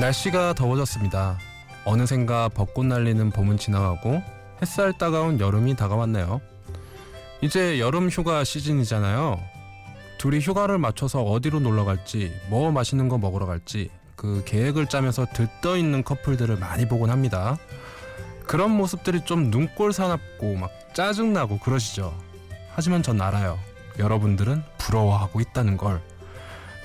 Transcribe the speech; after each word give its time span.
날씨가 0.00 0.52
더워졌습니다. 0.54 1.38
어느샌가 1.84 2.50
벚꽃 2.50 2.86
날리는 2.86 3.30
봄은 3.30 3.56
지나가고 3.56 4.22
햇살 4.62 4.92
따가운 4.92 5.40
여름이 5.40 5.74
다가왔네요. 5.74 6.40
이제 7.40 7.80
여름 7.80 8.08
휴가 8.08 8.44
시즌이잖아요. 8.44 9.40
둘이 10.18 10.38
휴가를 10.38 10.78
맞춰서 10.78 11.22
어디로 11.22 11.60
놀러 11.60 11.84
갈지, 11.84 12.32
뭐 12.48 12.70
맛있는 12.70 13.08
거 13.08 13.18
먹으러 13.18 13.46
갈지 13.46 13.90
그 14.14 14.42
계획을 14.46 14.88
짜면서 14.88 15.26
들떠 15.32 15.76
있는 15.76 16.04
커플들을 16.04 16.56
많이 16.56 16.86
보곤 16.86 17.10
합니다. 17.10 17.56
그런 18.46 18.70
모습들이 18.70 19.24
좀 19.24 19.50
눈꼴 19.50 19.92
사납고 19.92 20.54
막 20.56 20.70
짜증나고 20.94 21.58
그러시죠. 21.58 22.16
하지만 22.74 23.02
전 23.02 23.20
알아요. 23.20 23.58
여러분들은 23.98 24.62
부러워하고 24.78 25.40
있다는 25.40 25.76
걸. 25.76 26.00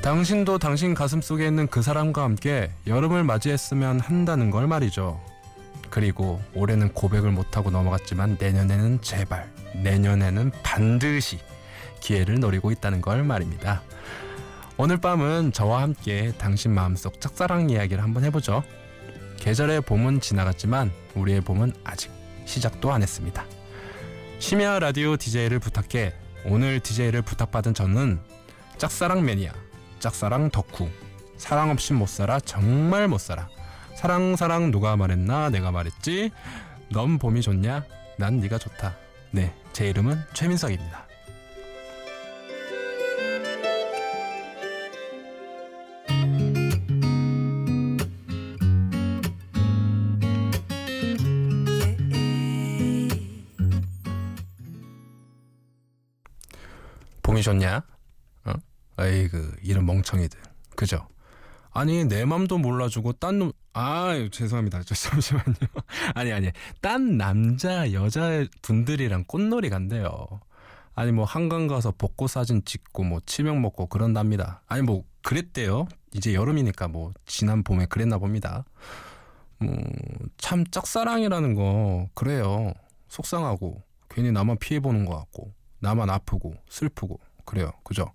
당신도 0.03 0.57
당신 0.57 0.93
가슴 0.93 1.21
속에 1.21 1.47
있는 1.47 1.65
그 1.65 1.81
사람과 1.81 2.23
함께 2.23 2.69
여름을 2.87 3.23
맞이했으면 3.23 4.01
한다는 4.01 4.51
걸 4.51 4.67
말이죠. 4.67 5.23
그리고 5.89 6.41
올해는 6.53 6.91
고백을 6.91 7.31
못하고 7.31 7.71
넘어갔지만 7.71 8.35
내년에는 8.37 9.01
제발, 9.01 9.49
내년에는 9.81 10.51
반드시 10.61 11.39
기회를 12.01 12.41
노리고 12.41 12.71
있다는 12.71 12.99
걸 12.99 13.23
말입니다. 13.23 13.81
오늘 14.75 14.97
밤은 14.97 15.53
저와 15.53 15.83
함께 15.83 16.33
당신 16.37 16.71
마음속 16.73 17.21
짝사랑 17.21 17.69
이야기를 17.69 18.03
한번 18.03 18.25
해보죠. 18.25 18.61
계절의 19.37 19.81
봄은 19.81 20.19
지나갔지만 20.19 20.91
우리의 21.15 21.39
봄은 21.39 21.71
아직 21.85 22.11
시작도 22.43 22.91
안 22.91 23.01
했습니다. 23.01 23.45
심야 24.39 24.79
라디오 24.79 25.15
DJ를 25.15 25.59
부탁해 25.59 26.13
오늘 26.43 26.81
DJ를 26.81 27.21
부탁받은 27.21 27.73
저는 27.73 28.19
짝사랑 28.77 29.23
매니아 29.23 29.53
짝사랑 30.03 30.49
덕후. 30.49 30.89
사랑 31.37 31.69
없이 31.69 31.93
못 31.93 32.09
살아 32.09 32.39
정말 32.41 33.07
못 33.07 33.19
살아. 33.19 33.47
사랑 33.95 34.35
사랑 34.35 34.69
누가 34.69 34.97
말했나? 34.97 35.49
내가 35.49 35.71
말했지? 35.71 36.29
넌 36.89 37.17
봄이 37.17 37.41
좋냐? 37.41 37.85
난 38.17 38.39
네가 38.39 38.57
좋다. 38.57 38.95
네 39.31 39.53
제 39.73 39.89
이름은 39.89 40.21
최민석입니다. 40.33 41.07
봄이 57.23 57.41
좋냐? 57.41 57.77
어? 57.77 57.92
에이 58.99 59.27
그 59.29 59.55
이런 59.63 59.85
멍청이들. 59.85 60.39
그죠? 60.75 61.07
아니 61.71 62.05
내 62.05 62.25
맘도 62.25 62.57
몰라주고 62.57 63.13
딴 63.13 63.39
놈 63.39 63.51
아 63.73 64.13
죄송합니다. 64.31 64.83
저 64.83 64.93
잠시만요. 64.95 65.55
아니 66.13 66.31
아니. 66.31 66.51
딴 66.81 67.17
남자 67.17 67.91
여자 67.91 68.45
분들이랑 68.61 69.25
꽃놀이 69.27 69.69
간대요. 69.69 70.09
아니 70.95 71.11
뭐 71.11 71.25
한강 71.25 71.65
가서 71.67 71.91
벚꽃 71.97 72.29
사진 72.29 72.63
찍고 72.63 73.03
뭐 73.03 73.19
치명 73.25 73.61
먹고 73.61 73.87
그런답니다. 73.87 74.61
아니 74.67 74.83
뭐 74.83 75.03
그랬대요. 75.23 75.87
이제 76.13 76.33
여름이니까 76.35 76.87
뭐 76.87 77.13
지난 77.25 77.63
봄에 77.63 77.87
그랬나 77.87 78.17
봅니다. 78.19 78.63
뭐 79.59 79.71
참 80.37 80.65
짝사랑이라는 80.69 81.55
거 81.55 82.09
그래요. 82.13 82.73
속상하고 83.07 83.81
괜히 84.09 84.31
나만 84.31 84.57
피해 84.59 84.79
보는 84.79 85.05
것 85.05 85.15
같고 85.17 85.51
나만 85.79 86.09
아프고 86.11 86.53
슬프고 86.69 87.19
그래요. 87.45 87.71
그죠 87.83 88.11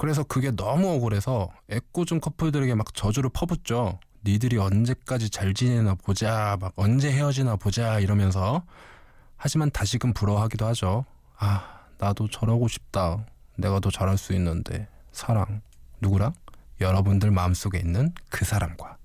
그래서 0.00 0.22
그게 0.22 0.50
너무 0.50 0.94
억울해서 0.94 1.50
애꿎은 1.68 2.22
커플들에게 2.22 2.74
막 2.74 2.94
저주를 2.94 3.28
퍼붓죠. 3.34 4.00
니들이 4.24 4.56
언제까지 4.56 5.28
잘 5.28 5.52
지내나 5.52 5.94
보자, 5.94 6.56
막 6.58 6.72
언제 6.76 7.12
헤어지나 7.12 7.56
보자 7.56 8.00
이러면서 8.00 8.62
하지만 9.36 9.70
다시금 9.70 10.14
부러워하기도 10.14 10.64
하죠. 10.68 11.04
아, 11.36 11.82
나도 11.98 12.30
저러고 12.30 12.66
싶다. 12.66 13.26
내가 13.58 13.78
더 13.80 13.90
잘할 13.90 14.16
수 14.16 14.32
있는데 14.32 14.88
사랑 15.12 15.60
누구랑? 16.00 16.32
여러분들 16.80 17.30
마음속에 17.30 17.78
있는 17.78 18.14
그 18.30 18.46
사람과 18.46 18.96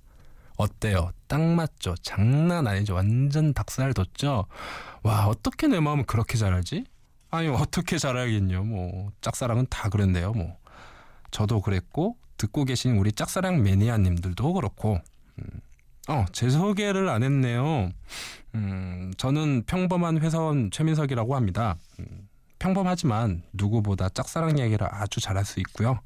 어때요? 0.56 1.10
딱 1.26 1.42
맞죠? 1.42 1.94
장난 2.00 2.66
아니죠? 2.66 2.94
완전 2.94 3.52
닭살 3.52 3.92
돋죠? 3.92 4.46
와 5.02 5.26
어떻게 5.26 5.66
내 5.66 5.78
마음을 5.78 6.06
그렇게 6.06 6.38
잘 6.38 6.54
알지? 6.54 6.86
아니 7.28 7.48
어떻게 7.48 7.98
잘 7.98 8.16
알겠냐 8.16 8.60
뭐 8.60 9.10
짝사랑은 9.20 9.66
다 9.68 9.90
그런데요 9.90 10.32
뭐 10.32 10.56
저도 11.30 11.60
그랬고 11.60 12.16
듣고 12.36 12.64
계신 12.64 12.96
우리 12.98 13.12
짝사랑 13.12 13.62
매니아님들도 13.62 14.52
그렇고 14.54 15.00
음, 15.38 15.60
어, 16.08 16.24
제 16.32 16.48
소개를 16.48 17.08
안 17.08 17.22
했네요. 17.22 17.90
음, 18.54 19.12
저는 19.16 19.64
평범한 19.66 20.18
회사원 20.18 20.70
최민석이라고 20.70 21.34
합니다. 21.36 21.76
음, 21.98 22.28
평범하지만 22.58 23.42
누구보다 23.52 24.08
짝사랑 24.08 24.58
이야기를 24.58 24.86
아주 24.90 25.20
잘할 25.20 25.44
수 25.44 25.60
있고요. 25.60 26.00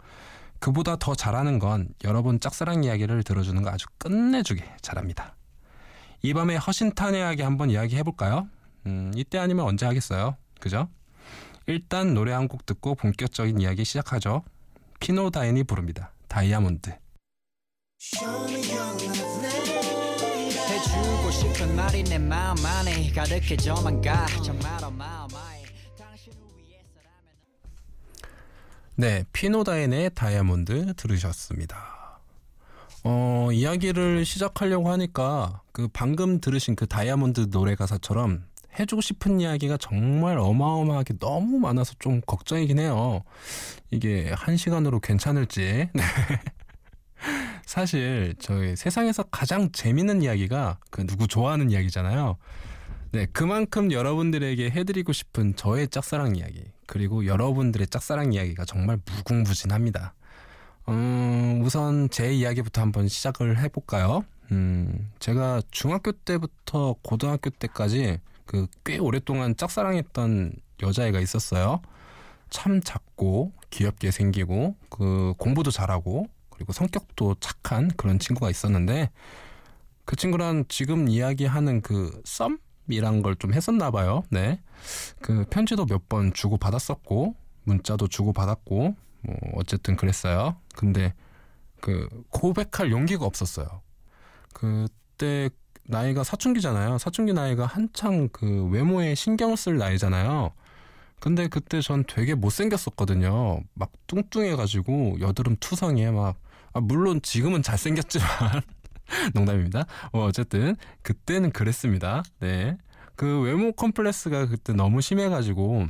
그보다 0.59 0.97
더 0.97 1.14
잘하는 1.14 1.59
건 1.59 1.88
여러분 2.04 2.38
짝사랑 2.38 2.84
이야기를 2.84 3.22
들어주는 3.22 3.62
거 3.62 3.70
아주 3.70 3.86
끝내주게 3.98 4.64
잘합니다. 4.82 5.36
이 6.22 6.34
밤에 6.34 6.56
허심탄회하게 6.56 7.42
한번 7.44 7.70
이야기 7.70 7.97
해볼까요? 7.97 8.47
음, 8.86 9.10
이때 9.14 9.38
아니면 9.38 9.64
언제 9.66 9.86
하겠어요? 9.86 10.36
그죠? 10.60 10.88
일단 11.66 12.14
노래 12.14 12.32
한 12.32 12.48
곡 12.48 12.66
듣고 12.66 12.94
본격적인 12.94 13.60
이야기 13.60 13.84
시작하죠. 13.84 14.42
피노다인이 15.00 15.64
부릅니다. 15.64 16.12
다이아몬드. 16.28 16.90
해주고 20.68 21.30
싶은 21.30 21.74
말이 21.74 22.04
내 22.04 22.18
마음 22.18 22.56
안에 22.64 23.10
가득해져만 23.10 24.00
가 24.02 24.26
정말 24.44 24.84
어마어마해 24.84 25.64
네, 28.96 29.24
피노다인의 29.32 30.10
다이아몬드 30.14 30.94
들으셨습니다. 30.94 32.20
어, 33.04 33.48
이야기를 33.50 34.26
시작하려고 34.26 34.90
하니까 34.90 35.62
그 35.72 35.88
방금 35.90 36.40
들으신 36.40 36.76
그 36.76 36.86
다이아몬드 36.86 37.48
노래 37.50 37.74
가사처럼 37.74 38.44
해주고 38.78 39.00
싶은 39.00 39.41
이야기가 39.41 39.76
정말 39.78 40.38
어마어마하게 40.38 41.19
너무 41.19 41.58
많아서 41.58 41.94
좀 41.98 42.20
걱정이긴 42.26 42.78
해요. 42.78 43.22
이게 43.91 44.31
한 44.34 44.56
시간으로 44.56 45.00
괜찮을지. 45.00 45.88
네. 45.92 46.03
사실 47.66 48.34
저희 48.38 48.75
세상에서 48.76 49.25
가장 49.25 49.70
재밌는 49.72 50.22
이야기가 50.22 50.78
그 50.91 51.06
누구 51.06 51.26
좋아하는 51.26 51.70
이야기잖아요. 51.70 52.36
네, 53.12 53.26
그만큼 53.32 53.92
여러분들에게 53.92 54.70
해드리고 54.70 55.12
싶은 55.12 55.56
저의 55.56 55.88
짝사랑 55.88 56.36
이야기 56.36 56.64
그리고 56.86 57.26
여러분들의 57.26 57.88
짝사랑 57.88 58.32
이야기가 58.32 58.64
정말 58.64 58.98
무궁무진합니다. 59.04 60.14
음, 60.88 61.60
우선 61.64 62.09
제 62.10 62.32
이야기부터 62.32 62.80
한번 62.80 63.09
시작을 63.09 63.59
해볼까요? 63.59 64.25
음, 64.53 65.10
제가 65.19 65.62
중학교 65.70 66.12
때부터 66.12 66.97
고등학교 67.03 67.50
때까지 67.50 68.19
그 68.50 68.66
꽤 68.84 68.98
오랫동안 68.98 69.56
짝사랑했던 69.56 70.54
여자애가 70.82 71.20
있었어요. 71.20 71.80
참 72.48 72.80
작고 72.82 73.52
귀엽게 73.70 74.10
생기고 74.10 74.74
그 74.88 75.34
공부도 75.38 75.70
잘하고 75.70 76.26
그리고 76.50 76.72
성격도 76.72 77.36
착한 77.38 77.88
그런 77.97 78.18
친구가 78.18 78.50
있었는데 78.50 79.10
그 80.04 80.16
친구랑 80.16 80.64
지금 80.68 81.08
이야기하는 81.08 81.80
그 81.82 82.20
썸이란 82.24 83.22
걸 83.22 83.36
좀 83.38 83.54
했었나 83.54 83.91
봐요. 83.92 84.24
네. 84.30 84.60
그 85.22 85.44
편지도 85.48 85.86
몇 85.86 86.08
번 86.08 86.32
주고 86.32 86.56
받았었고 86.58 87.36
문자도 87.64 88.08
주고 88.08 88.32
받았고 88.32 88.96
뭐 89.22 89.36
어쨌든 89.54 89.94
그랬어요. 89.94 90.56
근데 90.74 91.14
그 91.80 92.08
고백할 92.30 92.91
용기가 92.91 93.24
없었어요. 93.26 93.82
그때 94.53 95.50
나이가 95.84 96.24
사춘기잖아요. 96.24 96.98
사춘기 96.98 97.32
나이가 97.32 97.66
한창 97.66 98.28
그 98.30 98.65
외모에 98.66 99.15
신경을 99.15 99.56
쓸 99.56 99.78
나이잖아요. 99.78 100.53
근데 101.21 101.48
그때 101.48 101.80
전 101.80 102.04
되게 102.04 102.34
못생겼었거든요. 102.34 103.62
막 103.74 103.92
뚱뚱해가지고 104.06 105.18
여드름 105.21 105.56
투성이에 105.60 106.10
막, 106.10 106.36
아, 106.72 106.80
물론 106.80 107.21
지금은 107.22 107.62
잘생겼지만, 107.62 108.28
농담입니다. 109.34 109.84
어, 110.12 110.24
어쨌든, 110.24 110.77
그때는 111.03 111.53
그랬습니다. 111.53 112.22
네. 112.41 112.78
그 113.16 113.41
외모 113.41 113.72
컴플렉스가 113.72 114.47
그때 114.47 114.72
너무 114.72 115.03
심해가지고, 115.03 115.88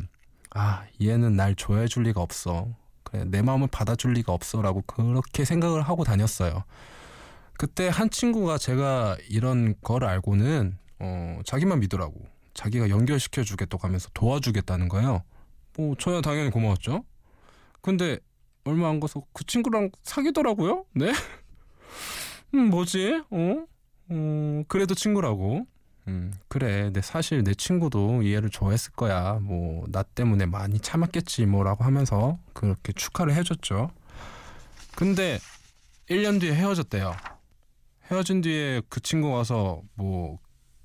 아, 0.53 0.83
얘는 1.01 1.37
날 1.37 1.55
좋아해 1.55 1.87
줄 1.87 2.03
리가 2.03 2.21
없어. 2.21 2.67
그래, 3.05 3.25
내 3.25 3.41
마음을 3.41 3.69
받아줄 3.69 4.15
리가 4.15 4.33
없어. 4.33 4.61
라고 4.63 4.83
그렇게 4.83 5.45
생각을 5.45 5.83
하고 5.83 6.03
다녔어요. 6.03 6.65
그때 7.61 7.89
한 7.89 8.09
친구가 8.09 8.57
제가 8.57 9.19
이런 9.29 9.75
걸 9.83 10.05
알고는 10.05 10.79
어, 10.99 11.41
자기만 11.45 11.81
믿으라고 11.81 12.15
자기가 12.55 12.89
연결시켜 12.89 13.45
주겠다고 13.45 13.87
하면서 13.87 14.09
도와주겠다는 14.15 14.89
거예요. 14.89 15.25
뭐 15.77 15.95
저야 15.97 16.23
당연히 16.23 16.49
고마웠죠. 16.49 17.05
근데 17.83 18.19
얼마 18.65 18.89
안 18.89 18.99
가서 18.99 19.23
그 19.35 19.45
친구랑 19.45 19.91
사귀더라고요. 20.03 20.87
네. 20.95 21.13
음, 22.55 22.71
뭐지? 22.71 23.25
어? 23.31 23.67
어, 24.09 24.63
그래도 24.67 24.95
친구라고. 24.95 25.67
음, 26.09 26.33
그래. 26.49 26.91
내 26.91 27.03
사실 27.03 27.45
내 27.45 27.53
친구도 27.53 28.23
이해를 28.23 28.49
좋아했을 28.49 28.93
거야. 28.93 29.35
뭐, 29.35 29.85
나 29.89 30.03
때문에 30.03 30.47
많이 30.47 30.81
참았겠지, 30.81 31.45
뭐라고 31.45 31.85
하면서 31.85 32.39
그렇게 32.55 32.95
축하를 32.95 33.35
해줬죠. 33.35 33.91
근데 34.97 35.39
1년 36.09 36.41
뒤에 36.41 36.55
헤어졌대요. 36.55 37.15
헤어진 38.11 38.41
뒤에 38.41 38.83
그 38.89 39.01
친구 39.01 39.31
와서 39.31 39.83
뭐, 39.95 40.39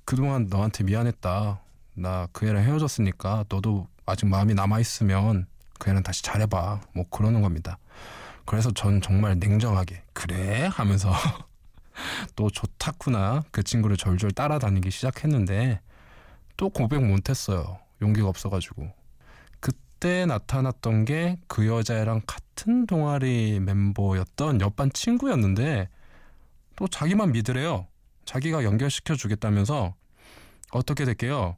그동안 0.04 0.46
너한테 0.48 0.84
미안했다. 0.84 1.60
나 1.98 2.28
그 2.32 2.46
애랑 2.46 2.62
헤어졌으니까 2.62 3.44
너도 3.48 3.88
아직 4.04 4.26
마음이 4.26 4.52
남아있으면 4.54 5.46
그 5.78 5.90
애랑 5.90 6.02
다시 6.02 6.22
잘해봐. 6.22 6.80
뭐 6.94 7.04
그러는 7.10 7.40
겁니다. 7.42 7.78
그래서 8.44 8.70
전 8.72 9.00
정말 9.00 9.38
냉정하게, 9.38 10.02
그래? 10.12 10.68
하면서 10.72 11.10
또 12.36 12.50
좋다구나 12.50 13.44
그 13.50 13.62
친구를 13.62 13.96
절절 13.96 14.30
따라다니기 14.32 14.90
시작했는데 14.90 15.80
또 16.56 16.68
고백 16.70 17.02
못했어요. 17.04 17.78
용기가 18.02 18.28
없어가지고. 18.28 18.88
그때 19.60 20.26
나타났던 20.26 21.04
게 21.06 21.38
그 21.48 21.66
여자애랑 21.66 22.22
같은 22.26 22.86
동아리 22.86 23.58
멤버였던 23.60 24.60
옆반 24.60 24.90
친구였는데 24.92 25.88
또 26.76 26.86
자기만 26.88 27.32
믿으래요. 27.32 27.86
자기가 28.24 28.64
연결시켜 28.64 29.14
주겠다면서 29.14 29.94
어떻게 30.72 31.04
될게요? 31.04 31.56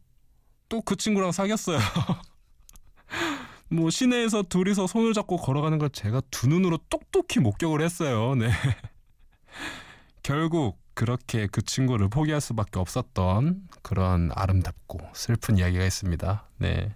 또 0.68 0.80
그 0.82 0.96
친구랑 0.96 1.32
사귀었어요. 1.32 1.78
뭐 3.70 3.90
시내에서 3.90 4.42
둘이서 4.42 4.86
손을 4.86 5.12
잡고 5.12 5.36
걸어가는 5.36 5.78
걸 5.78 5.90
제가 5.90 6.22
두 6.30 6.46
눈으로 6.46 6.78
똑똑히 6.88 7.40
목격을 7.40 7.82
했어요. 7.82 8.34
네. 8.34 8.50
결국 10.22 10.78
그렇게 10.94 11.46
그 11.46 11.62
친구를 11.62 12.08
포기할 12.08 12.40
수밖에 12.40 12.78
없었던 12.78 13.68
그런 13.82 14.30
아름답고 14.34 14.98
슬픈 15.14 15.58
이야기가 15.58 15.84
있습니다. 15.84 16.48
네. 16.58 16.94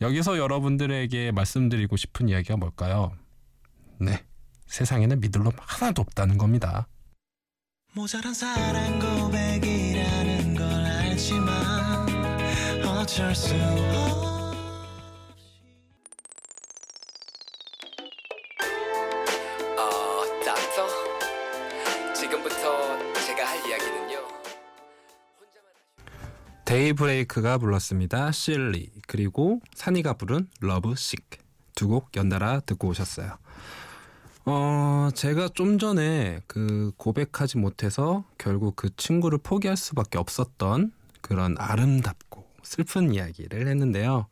여기서 0.00 0.38
여러분들에게 0.38 1.32
말씀드리고 1.32 1.96
싶은 1.96 2.28
이야기가 2.28 2.56
뭘까요? 2.56 3.12
네. 4.00 4.24
세상에는 4.66 5.20
믿을 5.20 5.42
놈 5.42 5.52
하나도 5.58 6.02
없다는 6.02 6.38
겁니다. 6.38 6.86
모자란 7.98 8.32
사랑 8.32 9.00
고백이라는 9.00 10.54
걸 10.54 10.64
알지만 10.68 12.06
어쩔 12.86 13.34
수 13.34 13.52
없. 13.56 14.28
데이브레이크가 26.64 27.58
불렀습니다. 27.58 28.30
Silly 28.30 28.90
그리고 29.06 29.60
산이가 29.74 30.14
부른 30.14 30.48
Love 30.60 30.94
Sick 30.96 31.48
두 31.78 31.86
곡 31.88 32.16
연달아 32.16 32.60
듣고 32.66 32.88
오셨어요. 32.88 33.38
어, 34.44 35.10
제가 35.14 35.48
좀 35.48 35.78
전에 35.78 36.40
그 36.46 36.92
고백하지 36.96 37.58
못해서 37.58 38.24
결국 38.38 38.76
그 38.76 38.94
친구를 38.96 39.38
포기할 39.38 39.76
수밖에 39.76 40.18
없었던 40.18 40.92
그런 41.20 41.56
아름답고 41.58 42.46
슬픈 42.62 43.12
이야기를 43.14 43.66
했는데요. 43.66 44.26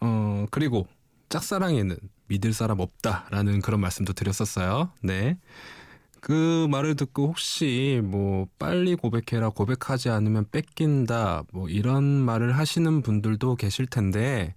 어, 0.00 0.46
그리고 0.50 0.86
짝사랑에는 1.28 1.96
믿을 2.26 2.52
사람 2.52 2.80
없다라는 2.80 3.60
그런 3.60 3.80
말씀도 3.80 4.12
드렸었어요. 4.12 4.90
네. 5.02 5.38
그 6.20 6.66
말을 6.70 6.96
듣고 6.96 7.28
혹시 7.28 8.00
뭐 8.02 8.46
빨리 8.58 8.94
고백해라 8.94 9.50
고백하지 9.50 10.08
않으면 10.08 10.46
뺏긴다 10.50 11.44
뭐 11.52 11.68
이런 11.68 12.02
말을 12.02 12.56
하시는 12.56 13.02
분들도 13.02 13.56
계실 13.56 13.86
텐데 13.86 14.54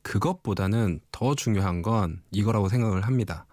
그것보다는 0.00 1.00
더 1.12 1.34
중요한 1.34 1.82
건 1.82 2.22
이거라고 2.30 2.70
생각을 2.70 3.02
합니다. 3.02 3.44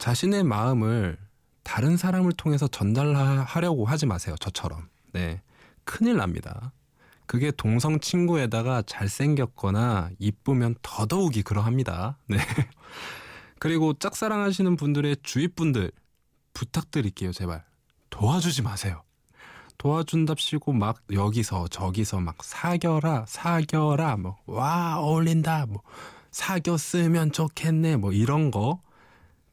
자신의 0.00 0.44
마음을 0.44 1.18
다른 1.62 1.98
사람을 1.98 2.32
통해서 2.32 2.66
전달하려고 2.66 3.84
하지 3.84 4.06
마세요. 4.06 4.34
저처럼. 4.40 4.88
네. 5.12 5.42
큰일 5.84 6.16
납니다. 6.16 6.72
그게 7.26 7.50
동성 7.50 8.00
친구에다가 8.00 8.82
잘생겼거나 8.86 10.10
이쁘면 10.18 10.76
더더욱이 10.80 11.42
그러합니다. 11.42 12.16
네. 12.26 12.38
그리고 13.58 13.92
짝사랑하시는 13.92 14.74
분들의 14.76 15.18
주위 15.22 15.48
분들 15.48 15.92
부탁드릴게요, 16.54 17.32
제발. 17.32 17.62
도와주지 18.08 18.62
마세요. 18.62 19.02
도와준답시고 19.76 20.72
막 20.72 21.02
여기서 21.12 21.68
저기서 21.68 22.20
막 22.20 22.42
사겨라, 22.42 23.26
사겨라, 23.28 24.16
뭐, 24.16 24.38
와, 24.46 24.98
어울린다, 24.98 25.66
뭐, 25.66 25.82
사겼으면 26.30 27.32
좋겠네, 27.32 27.96
뭐, 27.96 28.12
이런 28.12 28.50
거. 28.50 28.80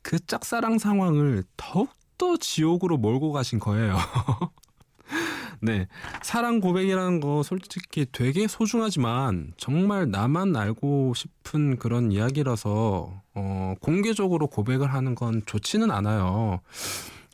그 0.08 0.26
짝사랑 0.26 0.80
상황을 0.80 1.44
더욱더 1.58 2.38
지옥으로 2.38 2.96
몰고 2.96 3.34
가신 3.34 3.60
거예요. 3.60 3.98
네. 5.62 5.90
사랑 6.24 6.62
고백이라는 6.62 7.20
거 7.20 7.44
솔직히 7.44 8.06
되게 8.10 8.48
소중하지만 8.48 9.52
정말 9.58 10.10
나만 10.10 10.56
알고 10.56 11.14
싶은 11.14 11.76
그런 11.76 12.14
이야기라서 12.14 13.22
어, 13.36 13.74
공개적으로 13.82 14.48
고백을 14.48 14.94
하는 14.94 15.14
건 15.14 15.42
좋지는 15.46 15.92
않아요. 15.92 16.62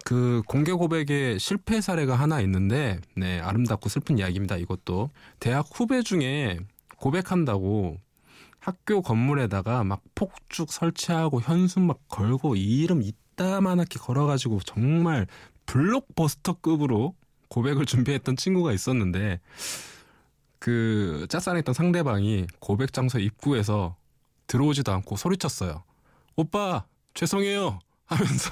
그 0.04 0.42
공개 0.48 0.72
고백의 0.72 1.38
실패 1.38 1.80
사례가 1.80 2.16
하나 2.16 2.42
있는데 2.42 3.00
네, 3.16 3.40
아름답고 3.40 3.88
슬픈 3.88 4.18
이야기입니다. 4.18 4.58
이것도 4.58 5.12
대학 5.40 5.68
후배 5.72 6.02
중에 6.02 6.58
고백한다고 6.98 8.00
학교 8.63 9.01
건물에다가 9.01 9.83
막 9.83 10.01
폭죽 10.15 10.71
설치하고 10.71 11.42
현수 11.42 11.81
막 11.81 12.00
걸고 12.07 12.56
이름 12.56 13.01
이따만하게 13.01 14.00
걸어가지고 14.00 14.62
정말 14.62 15.27
블록버스터급으로 15.65 17.13
고백을 17.50 17.86
준비했던 17.86 18.38
친구가 18.38 18.72
있었는데 18.72 19.41
그 20.60 21.27
짝사랑했던 21.29 21.74
상대방이 21.74 22.48
고백 22.60 22.93
장소 22.93 23.20
입구에서 23.20 23.98
들어오지도 24.48 24.93
않고 24.93 25.17
소리쳤어요. 25.17 25.84
오빠 26.38 26.86
죄송해요 27.15 27.79
하면서 28.05 28.50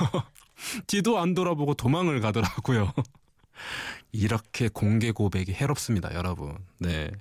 뒤도 0.87 1.19
안 1.19 1.33
돌아보고 1.33 1.73
도망을 1.73 2.19
가더라고요. 2.19 2.91
이렇게 4.11 4.67
공개 4.67 5.13
고백이 5.13 5.53
해롭습니다, 5.53 6.13
여러분. 6.15 6.57
네. 6.79 7.11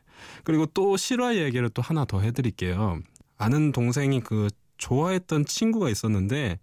그리고 0.44 0.66
또 0.66 0.96
실화 0.96 1.36
얘기를 1.36 1.68
또 1.70 1.82
하나 1.82 2.04
더 2.04 2.20
해드릴게요. 2.20 3.00
아는 3.38 3.72
동생이 3.72 4.20
그 4.20 4.48
좋아했던 4.78 5.46
친구가 5.46 5.88
있었는데 5.90 6.58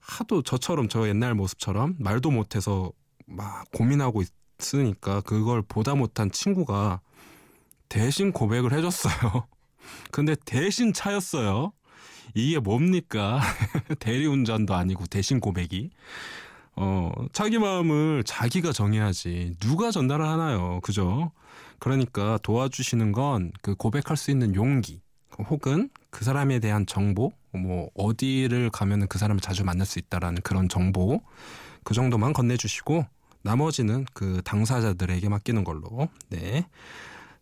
하도 0.00 0.42
저처럼 0.42 0.88
저 0.88 1.08
옛날 1.08 1.34
모습처럼 1.34 1.96
말도 1.98 2.30
못해서 2.30 2.92
막 3.26 3.70
고민하고 3.72 4.22
있으니까 4.60 5.20
그걸 5.20 5.62
보다 5.62 5.94
못한 5.94 6.30
친구가 6.30 7.00
대신 7.88 8.32
고백을 8.32 8.72
해줬어요. 8.72 9.46
근데 10.10 10.34
대신 10.44 10.92
차였어요. 10.92 11.72
이게 12.34 12.58
뭡니까? 12.58 13.40
대리운전도 14.00 14.74
아니고 14.74 15.06
대신 15.06 15.40
고백이. 15.40 15.90
어, 16.76 17.10
자기 17.32 17.58
마음을 17.58 18.22
자기가 18.24 18.72
정해야지. 18.72 19.56
누가 19.60 19.90
전달을 19.90 20.26
하나요? 20.26 20.80
그죠? 20.82 21.32
그러니까 21.78 22.38
도와주시는 22.42 23.12
건 23.12 23.52
그 23.62 23.74
고백할 23.74 24.16
수 24.16 24.30
있는 24.30 24.54
용기, 24.54 25.00
혹은 25.48 25.90
그 26.10 26.24
사람에 26.24 26.58
대한 26.58 26.86
정보, 26.86 27.32
뭐, 27.52 27.90
어디를 27.94 28.70
가면 28.70 29.06
그 29.08 29.18
사람을 29.18 29.40
자주 29.40 29.64
만날 29.64 29.86
수 29.86 29.98
있다라는 29.98 30.42
그런 30.42 30.68
정보, 30.68 31.20
그 31.84 31.94
정도만 31.94 32.32
건네주시고, 32.32 33.06
나머지는 33.42 34.04
그 34.12 34.42
당사자들에게 34.44 35.28
맡기는 35.28 35.62
걸로. 35.64 36.08
네. 36.28 36.66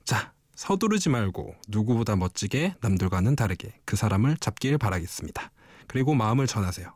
자, 0.04 0.32
서두르지 0.54 1.08
말고 1.08 1.54
누구보다 1.68 2.16
멋지게 2.16 2.76
남들과는 2.80 3.34
다르게 3.34 3.80
그 3.84 3.96
사람을 3.96 4.36
잡길 4.38 4.78
바라겠습니다. 4.78 5.50
그리고 5.86 6.14
마음을 6.14 6.46
전하세요. 6.46 6.94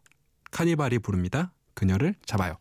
카니발이 0.51 0.99
부릅니다. 1.01 1.53
그녀를 1.75 2.15
잡아요. 2.27 2.57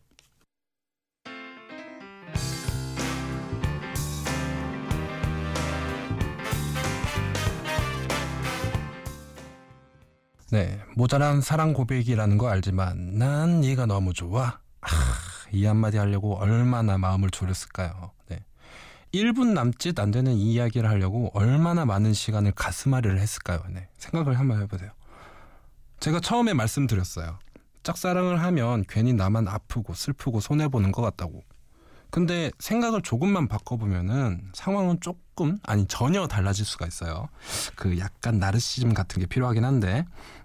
네, 10.50 10.80
모자란 10.96 11.40
사랑 11.40 11.72
고백이라는 11.72 12.36
거 12.36 12.48
알지만 12.48 13.18
난 13.18 13.64
얘가 13.64 13.86
너무 13.86 14.12
좋아. 14.12 14.58
아, 14.80 14.88
이 15.52 15.64
한마디 15.64 15.96
하려고 15.96 16.36
얼마나 16.38 16.98
마음을 16.98 17.30
졸였을까요? 17.30 18.10
네. 18.28 18.44
1분 19.14 19.52
남짓 19.52 19.98
안 20.00 20.10
되는 20.10 20.32
이 20.32 20.54
이야기를 20.54 20.88
하려고 20.90 21.30
얼마나 21.34 21.84
많은 21.84 22.12
시간을 22.12 22.52
가슴앓이를 22.52 23.20
했을까요? 23.20 23.60
네. 23.70 23.88
생각을 23.98 24.40
한번 24.40 24.60
해보세요. 24.60 24.90
제가 26.00 26.18
처음에 26.18 26.52
말씀드렸어요. 26.52 27.38
짝사랑을 27.84 28.42
하면 28.42 28.84
괜히 28.88 29.12
나만 29.12 29.46
아프고 29.46 29.94
슬프고 29.94 30.40
손해보는 30.40 30.90
것 30.90 31.02
같다고. 31.02 31.42
근데 32.10 32.50
생각을 32.58 33.02
조금만 33.02 33.46
바꿔보면은 33.46 34.50
상황은 34.54 34.98
조금, 35.00 35.20
아니 35.64 35.86
전혀 35.86 36.26
달라질 36.26 36.64
수가 36.64 36.86
있어요. 36.86 37.28
그 37.76 37.98
약간 37.98 38.38
나르시즘 38.38 38.94
같은 38.94 39.20
게 39.20 39.26
필요하긴 39.26 39.64
한데, 39.64 40.04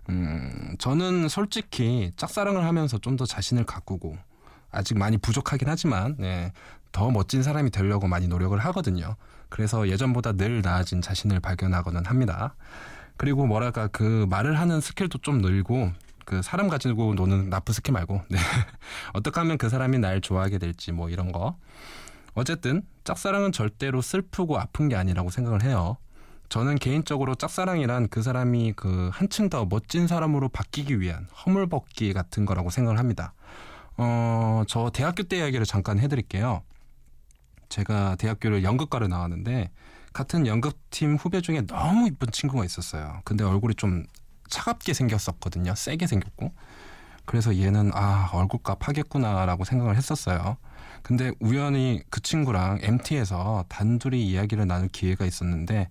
음, 0.09 0.75
저는 0.79 1.29
솔직히 1.29 2.11
짝사랑을 2.17 2.63
하면서 2.63 2.97
좀 2.97 3.15
더 3.17 3.25
자신을 3.25 3.65
가꾸고, 3.65 4.17
아직 4.71 4.97
많이 4.97 5.17
부족하긴 5.17 5.67
하지만, 5.69 6.15
네, 6.19 6.51
더 6.91 7.11
멋진 7.11 7.43
사람이 7.43 7.71
되려고 7.71 8.07
많이 8.07 8.27
노력을 8.27 8.57
하거든요. 8.57 9.15
그래서 9.49 9.87
예전보다 9.89 10.33
늘 10.33 10.61
나아진 10.61 11.01
자신을 11.01 11.39
발견하고는 11.39 12.05
합니다. 12.05 12.55
그리고 13.17 13.45
뭐랄까 13.45 13.87
그 13.87 14.25
말을 14.29 14.59
하는 14.59 14.81
skill도 14.81 15.19
좀 15.19 15.39
늘고 15.41 15.91
그 16.25 16.41
사람 16.41 16.67
가지고 16.67 17.13
노는 17.13 17.49
나쁜 17.49 17.73
스킬 17.73 17.93
말고 17.93 18.21
네. 18.29 18.37
어떻게 19.13 19.39
하면 19.39 19.57
그 19.57 19.69
사람이 19.69 19.99
날 19.99 20.21
좋아하게 20.21 20.57
될지 20.57 20.91
뭐 20.91 21.09
이런 21.09 21.31
거 21.31 21.57
어쨌든 22.33 22.81
짝사랑은 23.05 23.51
절대로 23.51 24.01
슬프고 24.01 24.59
아픈 24.59 24.89
게 24.89 24.95
아니라고 24.95 25.29
생각을 25.29 25.63
해요. 25.63 25.97
저는 26.49 26.75
개인적으로 26.75 27.35
짝사랑이란 27.35 28.09
그 28.09 28.21
사람이 28.21 28.73
그 28.75 29.09
한층 29.13 29.49
더 29.49 29.65
멋진 29.65 30.07
사람으로 30.07 30.49
바뀌기 30.49 30.99
위한 30.99 31.27
허물벗기 31.45 32.13
같은 32.13 32.45
거라고 32.45 32.69
생각을 32.69 32.99
합니다. 32.99 33.33
어, 33.97 34.63
저 34.67 34.89
대학교 34.89 35.23
때 35.23 35.37
이야기를 35.37 35.65
잠깐 35.65 35.99
해드릴게요. 35.99 36.63
제가 37.69 38.15
대학교를 38.15 38.63
연극과를 38.63 39.07
나왔는데 39.07 39.71
같은 40.13 40.47
연극팀 40.47 41.15
후배 41.15 41.41
중에 41.41 41.61
너무 41.65 42.07
이쁜 42.07 42.31
친구가 42.31 42.65
있었어요. 42.65 43.21
근데 43.23 43.43
얼굴이 43.43 43.75
좀 43.75 44.05
차갑게 44.49 44.93
생겼었거든요. 44.93 45.75
세게 45.75 46.07
생겼고. 46.07 46.53
그래서 47.25 47.57
얘는 47.57 47.91
아 47.93 48.29
얼굴값 48.33 48.87
하겠구나라고 48.87 49.63
생각을 49.65 49.95
했었어요. 49.95 50.57
근데 51.01 51.31
우연히 51.39 52.01
그 52.09 52.21
친구랑 52.21 52.79
MT에서 52.81 53.65
단둘이 53.69 54.25
이야기를 54.27 54.67
나눌 54.67 54.87
기회가 54.87 55.25
있었는데 55.25 55.89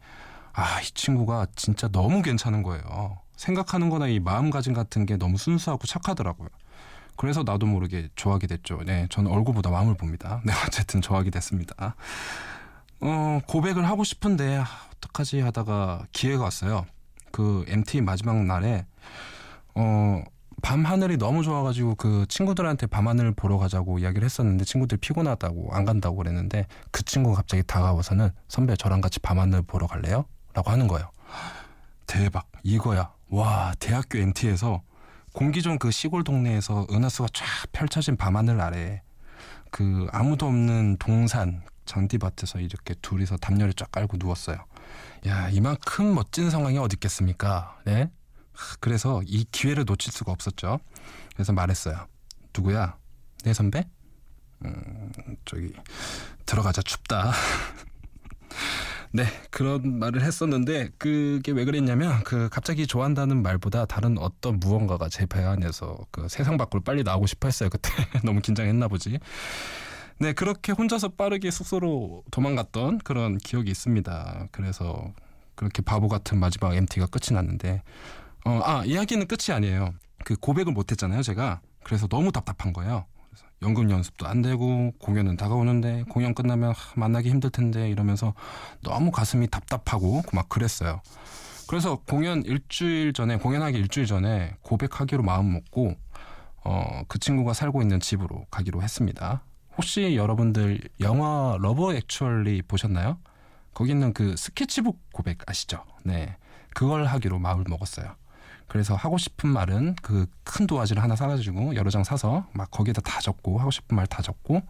아 0.53 0.81
이 0.81 0.91
친구가 0.95 1.47
진짜 1.57 1.89
너무 1.89 2.23
괜찮은 2.23 2.63
거예요. 2.63 3.19
생각하는 3.37 3.91
거나 3.91 4.07
이 4.07 4.21
마음가짐 4.21 4.73
같은 4.73 5.07
게 5.07 5.17
너무 5.17 5.37
순수하고 5.37 5.87
착하더라고요. 5.87 6.49
그래서 7.17 7.43
나도 7.45 7.67
모르게 7.67 8.09
좋아하게 8.17 8.47
됐죠. 8.47 8.81
네, 8.85 9.07
저는 9.11 9.31
얼굴보다 9.31 9.71
마음을 9.71 9.95
봅니다. 9.97 10.41
네, 10.47 10.53
어쨌든 10.67 11.01
좋아하게 11.01 11.31
됐습니다. 11.31 11.95
어, 13.01 13.41
고백을 13.47 13.87
하고 13.87 14.05
싶은데 14.05 14.59
아, 14.59 14.67
어떡하지 14.97 15.41
하다가 15.41 16.07
기회가 16.13 16.45
왔어요. 16.45 16.87
그 17.33 17.65
MT 17.69 18.01
마지막 18.01 18.45
날에 18.45 18.87
어, 19.75 20.23
밤 20.65 20.87
하늘이 20.87 21.19
너무 21.19 21.43
좋아가지고 21.43 21.97
그 21.97 22.25
친구들한테 22.27 22.87
밤 22.87 23.07
하늘 23.07 23.33
보러 23.33 23.59
가자고 23.59 23.99
이야기를 23.99 24.25
했었는데 24.25 24.65
친구들 24.65 24.97
피곤하다고 24.97 25.69
안 25.75 25.85
간다고 25.85 26.17
그랬는데 26.17 26.67
그 26.91 27.05
친구가 27.05 27.37
갑자기 27.37 27.63
다가와서는 27.67 28.31
선배 28.49 28.75
저랑 28.75 29.03
같이 29.03 29.21
밤 29.21 29.39
하늘 29.39 29.61
보러 29.61 29.87
갈래요? 29.87 30.25
라고 30.55 30.71
하는 30.71 30.89
거예요. 30.89 31.11
대박 32.07 32.51
이거야. 32.63 33.13
와 33.29 33.75
대학교 33.79 34.17
MT에서 34.17 34.81
공기 35.35 35.61
좋은 35.61 35.79
그 35.79 35.91
시골 35.91 36.25
동네에서 36.25 36.87
은하수가 36.91 37.29
쫙 37.35 37.45
펼쳐진 37.73 38.17
밤하늘 38.17 38.63
아래 38.63 39.03
그 39.71 40.07
아무도 40.13 40.47
없는 40.47 40.97
동산 40.97 41.63
잔디밭에서 41.85 42.61
이렇게 42.61 42.95
둘이서 43.03 43.37
담요를 43.37 43.75
쫙 43.75 43.93
깔고 43.93 44.17
누웠어요. 44.19 44.57
야 45.27 45.51
이만큼 45.51 46.15
멋진 46.15 46.49
상황이 46.49 46.79
어디 46.79 46.95
있겠습니까? 46.95 47.77
네. 47.85 48.09
그래서 48.81 49.23
이 49.27 49.45
기회를 49.51 49.85
놓칠 49.87 50.13
수가 50.13 50.33
없었죠. 50.33 50.79
그래서 51.35 51.53
말했어요. 51.53 52.07
누구야? 52.57 52.97
내 53.45 53.53
선배? 53.53 53.89
음, 54.65 55.13
저기 55.45 55.73
들어가자 56.47 56.83
춥다. 56.83 57.33
네, 59.13 59.25
그런 59.51 59.99
말을 60.01 60.23
했었는데 60.23 60.91
그게 60.99 61.53
왜 61.53 61.65
그랬냐면 61.65 62.23
그 62.25 62.49
갑자기 62.51 62.87
좋아한다는 62.87 63.43
말보다 63.43 63.87
다른 63.87 64.19
어떤 64.19 64.59
무언가가 64.59 65.09
제 65.09 65.27
배 65.27 65.43
안에서 65.43 65.99
그 66.11 66.29
세상 66.29 66.57
밖으로 66.57 66.83
빨리 66.83 67.03
나오고 67.05 67.27
싶어 67.27 67.47
했어요. 67.49 67.69
그때 67.71 67.91
너무 68.25 68.41
긴장했나 68.41 68.89
보지. 68.89 69.19
네, 70.19 70.33
그렇게 70.33 70.73
혼자서 70.73 71.11
빠르게 71.11 71.51
숙소로 71.51 72.25
도망갔던 72.31 72.99
그런 72.99 73.39
기억이 73.39 73.71
있습니다. 73.71 74.49
그래서 74.51 75.13
그렇게 75.55 75.83
바보 75.83 76.09
같은 76.09 76.39
마지막 76.39 76.75
MT가 76.75 77.07
끝이 77.07 77.35
났는데 77.35 77.83
어, 78.45 78.61
아, 78.63 78.85
이야기는 78.85 79.27
끝이 79.27 79.55
아니에요. 79.55 79.95
그 80.25 80.37
고백을 80.37 80.73
못 80.73 80.91
했잖아요, 80.91 81.23
제가. 81.23 81.61
그래서 81.83 82.07
너무 82.07 82.33
답답한 82.33 82.73
거예요. 82.73 83.07
연극 83.63 83.91
연습도 83.91 84.27
안 84.27 84.43
되고 84.43 84.93
공연은 84.99 85.37
다가오는데 85.37 86.05
공연 86.11 86.35
끝나면 86.35 86.73
하, 86.73 86.93
만나기 86.97 87.31
힘들 87.31 87.51
텐데 87.51 87.89
이러면서 87.89 88.35
너무 88.83 89.11
가슴이 89.11 89.49
답답하고 89.49 90.23
막 90.33 90.49
그랬어요. 90.49 91.01
그래서 91.67 91.97
공연 92.07 92.43
일주일 92.43 93.15
전에 93.15 93.39
공연하기 93.39 93.79
일주일 93.79 94.07
전에 94.07 94.55
고백하기로 94.63 95.23
마음 95.23 95.53
먹고 95.55 95.95
어, 96.65 97.03
그 97.09 97.19
친구가 97.19 97.55
살고 97.55 97.81
있는 97.81 98.01
집으로 98.01 98.47
가기로 98.51 98.83
했습니다. 98.83 99.43
혹시 99.77 100.15
여러분들 100.15 100.81
영화 101.01 101.57
Love 101.59 101.95
Actually 101.95 102.63
보셨나요? 102.63 103.19
거기 103.73 103.93
있는 103.93 104.13
그 104.13 104.37
스케치북 104.37 105.01
고백 105.13 105.39
아시죠? 105.47 105.85
네. 106.05 106.37
그걸 106.75 107.07
하기로 107.07 107.39
마음을 107.39 107.65
먹었어요. 107.69 108.15
그래서 108.69 108.95
하고 108.95 109.19
싶은 109.19 109.49
말은 109.49 109.97
그 110.03 110.27
큰 110.45 110.67
도화지를 110.69 111.03
하나 111.03 111.17
사가지고 111.17 111.75
여러 111.75 111.91
장 111.91 112.05
사서 112.05 112.47
막 112.53 112.71
거기에다 112.71 113.01
다 113.01 113.21
적고 113.21 113.59
하고 113.59 113.71
싶은 113.73 113.97
말 113.97 114.07
다 114.07 114.23
적고 114.23 114.63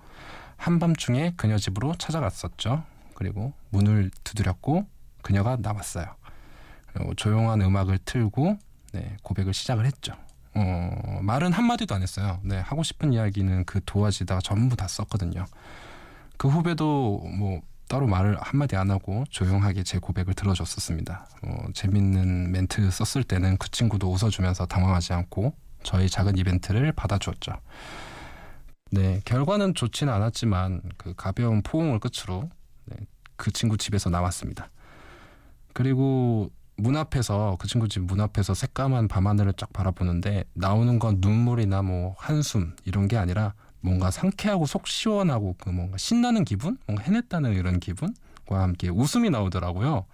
한밤중에 0.57 1.35
그녀 1.37 1.59
집으로 1.59 1.95
찾아갔었죠. 1.97 2.85
그리고 3.15 3.53
문을 3.71 4.11
두드렸고 4.25 4.87
그녀가 5.23 5.57
나왔어요. 5.61 6.07
그리고 6.93 7.15
조용한 7.15 7.61
음악을 7.61 7.99
틀고 8.05 8.59
네, 8.93 9.17
고백을 9.23 9.53
시작을 9.53 9.85
했죠. 9.85 10.15
어, 10.55 11.19
말은 11.21 11.53
한마디도 11.53 11.95
안 11.95 12.03
했어요. 12.03 12.39
네, 12.43 12.59
하고 12.61 12.83
싶은 12.83 13.13
이야기는 13.13 13.65
그 13.65 13.81
도화지다가 13.85 14.41
전부 14.41 14.77
다 14.77 14.87
썼거든요. 14.89 15.45
그 16.39 16.49
후배도 16.49 17.19
뭐 17.39 17.61
따로 17.89 18.07
말을 18.07 18.39
한마디 18.41 18.77
안 18.77 18.91
하고 18.91 19.25
조용하게 19.31 19.83
제 19.83 19.99
고백을 19.99 20.35
들어줬었습니다. 20.35 21.27
어, 21.43 21.67
재밌는 21.75 22.51
멘트 22.53 22.91
썼을 22.91 23.25
때는 23.25 23.59
그 23.59 23.71
친구도 23.71 24.11
웃어주면서 24.11 24.67
당황하지 24.67 25.13
않고 25.13 25.55
저희 25.83 26.09
작은 26.09 26.39
이벤트를 26.39 26.93
받아주었죠. 26.93 27.53
네, 28.91 29.21
결과는 29.25 29.75
좋지는 29.75 30.13
않았지만 30.13 30.83
그 30.97 31.15
가벼운 31.15 31.63
포옹을 31.63 31.99
끝으로 32.01 32.49
네, 32.87 32.97
그 33.37 33.51
친구 33.51 33.77
집에서 33.77 34.09
나왔습니다. 34.09 34.71
그리고 35.73 36.51
문 36.77 36.97
앞에서 36.97 37.57
그 37.61 37.69
친구 37.69 37.89
집 37.89 38.01
문 38.01 38.21
앞에서 38.21 38.55
새까만 38.55 39.09
밤하늘을 39.09 39.53
쫙 39.57 39.73
바라보는데 39.73 40.45
나오는 40.55 40.99
건 40.99 41.19
눈물이나 41.21 41.83
뭐 41.83 42.15
한숨 42.19 42.75
이런 42.85 43.09
게 43.09 43.17
아니라 43.17 43.55
뭔가 43.85 44.11
상쾌하고 44.11 44.65
속 44.67 44.87
시원하고 44.87 45.57
그 45.61 45.69
뭔가 45.69 45.99
신나는 45.99 46.45
기분, 46.45 46.79
뭔가 46.87 47.05
해냈다는 47.05 47.53
이런 47.53 47.79
기분과 47.81 48.15
함께 48.63 48.89
웃음이 48.89 49.29
나오더라고요. 49.29 50.07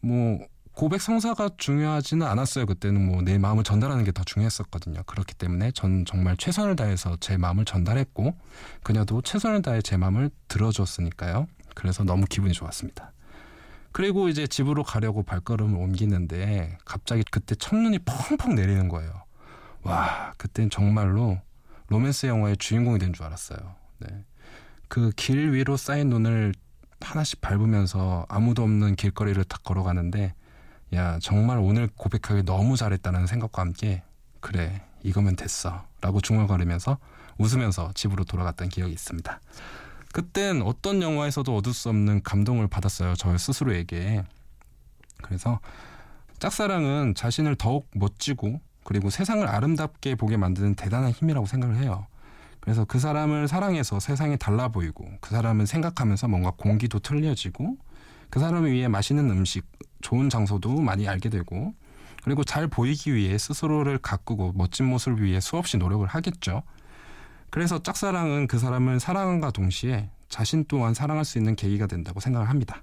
뭐 0.00 0.38
고백 0.72 1.02
성사가 1.02 1.50
중요하지는 1.58 2.26
않았어요. 2.26 2.64
그때는 2.66 3.04
뭐 3.04 3.22
내 3.22 3.36
마음을 3.36 3.64
전달하는 3.64 4.04
게 4.04 4.12
더 4.12 4.22
중요했었거든요. 4.24 5.02
그렇기 5.06 5.34
때문에 5.34 5.72
전 5.72 6.04
정말 6.06 6.36
최선을 6.36 6.76
다해서 6.76 7.16
제 7.20 7.36
마음을 7.36 7.64
전달했고 7.64 8.34
그녀도 8.82 9.20
최선을 9.22 9.62
다해 9.62 9.82
제 9.82 9.96
마음을 9.96 10.30
들어줬으니까요. 10.48 11.46
그래서 11.74 12.04
너무 12.04 12.26
기분이 12.26 12.52
좋았습니다. 12.54 13.12
그리고 13.90 14.28
이제 14.28 14.46
집으로 14.46 14.84
가려고 14.84 15.22
발걸음을 15.22 15.78
옮기는데 15.78 16.78
갑자기 16.84 17.22
그때 17.30 17.54
첫눈이 17.54 17.98
펑펑 18.00 18.54
내리는 18.54 18.88
거예요. 18.88 19.10
와, 19.82 20.32
그땐 20.38 20.70
정말로 20.70 21.38
로맨스 21.92 22.26
영화의 22.26 22.56
주인공이 22.56 22.98
된 22.98 23.12
줄 23.12 23.24
알았어요. 23.26 23.58
네. 23.98 24.24
그 24.88 25.10
길 25.16 25.52
위로 25.52 25.76
쌓인 25.76 26.08
눈을 26.10 26.54
하나씩 27.00 27.40
밟으면서 27.40 28.26
아무도 28.28 28.62
없는 28.62 28.96
길거리를 28.96 29.42
딱 29.44 29.62
걸어가는데 29.64 30.34
야 30.94 31.18
정말 31.20 31.58
오늘 31.58 31.88
고백하기 31.96 32.44
너무 32.44 32.76
잘했다는 32.76 33.26
생각과 33.26 33.62
함께 33.62 34.02
그래 34.40 34.82
이거면 35.02 35.36
됐어 35.36 35.84
라고 36.00 36.20
중얼거리면서 36.20 36.98
웃으면서 37.38 37.92
집으로 37.94 38.24
돌아갔던 38.24 38.68
기억이 38.68 38.92
있습니다. 38.92 39.40
그땐 40.12 40.62
어떤 40.62 41.00
영화에서도 41.02 41.56
얻을 41.56 41.72
수 41.72 41.88
없는 41.88 42.22
감동을 42.22 42.68
받았어요. 42.68 43.14
저 43.14 43.36
스스로에게. 43.36 44.22
그래서 45.22 45.58
짝사랑은 46.38 47.14
자신을 47.14 47.56
더욱 47.56 47.88
멋지고 47.94 48.60
그리고 48.84 49.10
세상을 49.10 49.46
아름답게 49.46 50.16
보게 50.16 50.36
만드는 50.36 50.74
대단한 50.74 51.10
힘이라고 51.10 51.46
생각을 51.46 51.76
해요. 51.76 52.06
그래서 52.60 52.84
그 52.84 52.98
사람을 52.98 53.48
사랑해서 53.48 53.98
세상이 53.98 54.38
달라 54.38 54.68
보이고 54.68 55.08
그 55.20 55.30
사람을 55.30 55.66
생각하면서 55.66 56.28
뭔가 56.28 56.52
공기도 56.56 57.00
틀려지고 57.00 57.76
그 58.30 58.40
사람을 58.40 58.72
위해 58.72 58.88
맛있는 58.88 59.28
음식, 59.30 59.66
좋은 60.00 60.30
장소도 60.30 60.80
많이 60.80 61.08
알게 61.08 61.28
되고 61.28 61.74
그리고 62.22 62.44
잘 62.44 62.68
보이기 62.68 63.14
위해 63.14 63.36
스스로를 63.36 63.98
가꾸고 63.98 64.52
멋진 64.54 64.86
모습을 64.86 65.22
위해 65.22 65.40
수없이 65.40 65.76
노력을 65.76 66.06
하겠죠. 66.06 66.62
그래서 67.50 67.82
짝사랑은 67.82 68.46
그 68.46 68.58
사람을 68.58 69.00
사랑함과 69.00 69.50
동시에 69.50 70.08
자신 70.28 70.64
또한 70.68 70.94
사랑할 70.94 71.24
수 71.24 71.38
있는 71.38 71.56
계기가 71.56 71.86
된다고 71.86 72.20
생각을 72.20 72.48
합니다. 72.48 72.82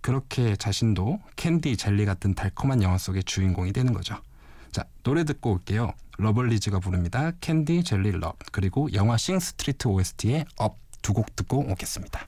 그렇게 0.00 0.56
자신도 0.56 1.20
캔디 1.36 1.76
젤리 1.76 2.04
같은 2.04 2.34
달콤한 2.34 2.82
영화 2.82 2.98
속의 2.98 3.24
주인공이 3.24 3.72
되는 3.72 3.92
거죠. 3.92 4.16
자, 4.74 4.84
노래 5.04 5.22
듣고 5.22 5.52
올게요. 5.52 5.92
러블리즈가 6.18 6.80
부릅니다. 6.80 7.30
Candy 7.40 7.84
Jelly 7.84 8.10
Love 8.18 8.36
그리고 8.50 8.92
영화 8.92 9.16
Sing 9.16 9.38
Street 9.38 9.86
OST의 9.86 10.46
Up 10.56 10.84
두 11.04 11.12
곡 11.12 11.36
듣고 11.36 11.58
오겠습니다. 11.70 12.26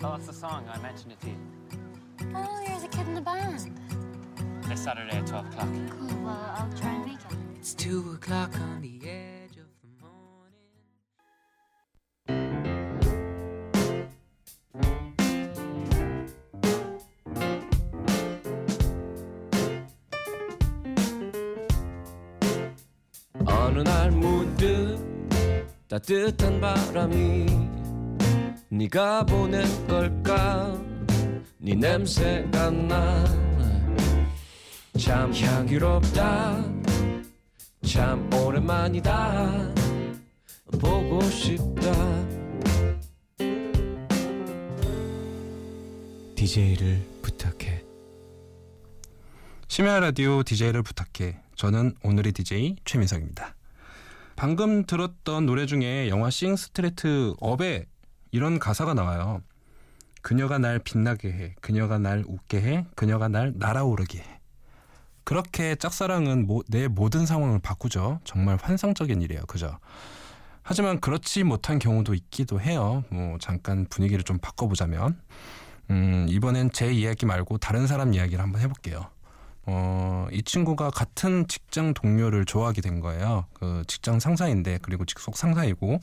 Tell 0.00 0.12
us 0.14 0.26
the 0.26 0.32
song. 0.32 0.64
I 0.68 0.78
mentioned 0.80 1.12
it 1.12 1.20
to 1.22 1.28
you. 1.28 2.34
Oh, 2.34 2.60
you're 2.66 2.80
the 2.80 2.88
kid 2.88 3.06
in 3.06 3.14
the 3.14 3.20
band. 3.20 3.70
This 4.68 4.82
Saturday 4.82 5.16
at 5.16 5.26
12 5.26 5.46
o'clock. 5.46 5.68
Cool. 5.90 6.24
Well, 6.24 6.54
I'll 6.58 6.72
try 6.78 6.90
and 6.90 7.06
make 7.06 7.20
it. 7.20 7.36
It's 7.58 7.74
two 7.74 8.12
o'clock 8.14 8.54
on 8.60 8.82
the 8.82 9.08
edge 9.08 9.23
따뜻한 26.06 26.60
바람이 26.60 27.46
네가 28.68 29.24
보낸 29.24 29.64
걸까? 29.86 30.78
네 31.58 31.74
냄새가 31.74 32.70
나 32.70 33.44
참 35.04 35.34
향기롭다. 35.34 36.64
참 37.86 38.32
오랜만이다. 38.32 39.74
보고 40.80 41.20
싶다. 41.22 41.92
DJ를 46.36 47.02
부탁해. 47.22 47.84
심야 49.68 50.00
라디오 50.00 50.42
DJ를 50.42 50.82
부탁해. 50.82 51.40
저는 51.56 51.94
오늘의 52.02 52.32
DJ 52.32 52.76
최민석입니다. 52.84 53.56
방금 54.36 54.84
들었던 54.84 55.46
노래 55.46 55.66
중에 55.66 56.08
영화 56.08 56.30
싱 56.30 56.56
스트레트 56.56 57.34
업에 57.40 57.86
이런 58.32 58.58
가사가 58.58 58.94
나와요. 58.94 59.42
그녀가 60.22 60.58
날 60.58 60.78
빛나게 60.78 61.28
해. 61.30 61.54
그녀가 61.60 61.98
날 61.98 62.24
웃게 62.26 62.60
해. 62.60 62.86
그녀가 62.96 63.28
날 63.28 63.52
날아오르게 63.56 64.18
해. 64.18 64.40
그렇게 65.22 65.74
짝사랑은 65.76 66.46
모, 66.46 66.62
내 66.68 66.88
모든 66.88 67.26
상황을 67.26 67.60
바꾸죠. 67.60 68.20
정말 68.24 68.58
환상적인 68.60 69.22
일이에요. 69.22 69.42
그죠? 69.46 69.78
하지만 70.62 70.98
그렇지 70.98 71.44
못한 71.44 71.78
경우도 71.78 72.14
있기도 72.14 72.60
해요. 72.60 73.04
뭐 73.10 73.38
잠깐 73.38 73.86
분위기를 73.88 74.24
좀 74.24 74.38
바꿔보자면 74.38 75.20
음, 75.90 76.26
이번엔 76.28 76.72
제 76.72 76.90
이야기 76.92 77.26
말고 77.26 77.58
다른 77.58 77.86
사람 77.86 78.14
이야기를 78.14 78.42
한번 78.42 78.62
해볼게요. 78.62 79.10
어, 79.66 80.26
이 80.30 80.42
친구가 80.42 80.90
같은 80.90 81.46
직장 81.48 81.94
동료를 81.94 82.44
좋아하게 82.44 82.80
된 82.82 83.00
거예요. 83.00 83.46
그 83.54 83.82
직장 83.86 84.20
상사인데 84.20 84.78
그리고 84.82 85.04
직속 85.04 85.36
상사이고 85.36 86.00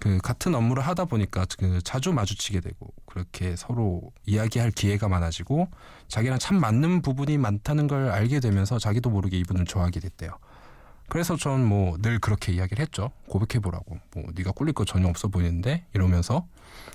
그 0.00 0.18
같은 0.18 0.54
업무를 0.54 0.82
하다 0.86 1.06
보니까 1.06 1.46
그 1.58 1.80
자주 1.82 2.12
마주치게 2.12 2.60
되고 2.60 2.88
그렇게 3.06 3.56
서로 3.56 4.12
이야기할 4.26 4.70
기회가 4.72 5.08
많아지고 5.08 5.68
자기랑 6.08 6.38
참 6.38 6.60
맞는 6.60 7.02
부분이 7.02 7.38
많다는 7.38 7.86
걸 7.86 8.10
알게 8.10 8.40
되면서 8.40 8.78
자기도 8.78 9.10
모르게 9.10 9.38
이분을 9.38 9.64
좋아하게 9.64 10.00
됐대요. 10.00 10.30
그래서 11.08 11.36
전 11.36 11.60
뭐 11.66 11.96
늘 12.00 12.18
그렇게 12.18 12.52
이야기를 12.52 12.82
했죠. 12.82 13.10
고백해 13.28 13.60
보라고. 13.60 13.98
뭐 14.14 14.24
네가 14.34 14.52
꿀릴 14.52 14.72
거 14.74 14.84
전혀 14.84 15.08
없어 15.08 15.28
보이는데 15.28 15.84
이러면서 15.94 16.46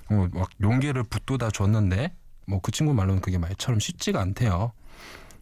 어, 0.09 0.27
막 0.33 0.49
용기를 0.61 1.03
붙돋아 1.03 1.51
줬는데 1.51 2.13
뭐 2.47 2.59
그 2.61 2.71
친구 2.71 2.93
말로는 2.93 3.21
그게 3.21 3.37
말처럼 3.37 3.79
쉽지가 3.79 4.19
않대요. 4.19 4.71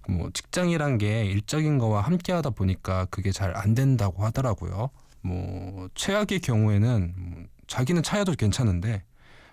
뭐 0.10 0.30
직장이란 0.34 0.98
게 0.98 1.26
일적인 1.26 1.78
거와 1.80 2.02
함께 2.02 2.32
하다 2.34 2.52
보니까 2.52 3.06
그게 3.06 3.32
잘 3.32 3.56
안 3.56 3.76
된다고 3.76 4.24
하더라고요. 4.26 4.90
뭐 5.22 5.90
최악의 5.96 6.40
경우에는 6.42 7.14
뭐 7.18 7.44
자기는 7.68 8.04
차여도 8.04 8.34
괜찮은데 8.34 9.04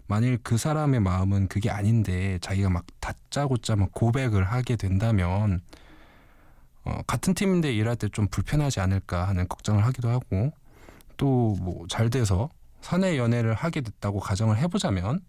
만일 0.07 0.39
그 0.43 0.57
사람의 0.59 1.01
마음은 1.01 1.49
그게 1.49 1.71
아닌데 1.71 2.39
자기가 2.41 2.69
막 2.71 2.85
다짜고짜 3.01 3.75
막 3.77 3.91
고백을 3.93 4.45
하게 4.45 4.77
된다면 4.77 5.61
어, 6.85 7.01
같은 7.07 7.33
팀인데 7.35 7.73
일할 7.73 7.97
때 7.97 8.09
좀 8.11 8.29
불편하지 8.29 8.81
않을까 8.81 9.27
하는 9.27 9.49
걱정을 9.49 9.85
하기도 9.87 10.09
하고 10.11 10.53
또 11.17 11.57
뭐 11.61 11.87
잘 11.89 12.11
돼서 12.11 12.49
사내 12.83 13.17
연애를 13.19 13.55
하게 13.55 13.81
됐다고 13.81 14.21
가정을 14.21 14.59
해보자면 14.59 15.21